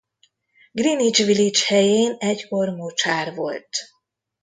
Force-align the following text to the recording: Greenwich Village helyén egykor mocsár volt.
Greenwich 0.71 1.19
Village 1.25 1.59
helyén 1.65 2.15
egykor 2.19 2.69
mocsár 2.69 3.33
volt. 3.35 3.69